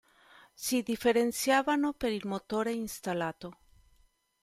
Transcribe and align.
Si 0.55 0.81
differenziavano 0.81 1.93
per 1.93 2.11
il 2.11 2.25
motore 2.25 2.71
installato. 2.71 3.55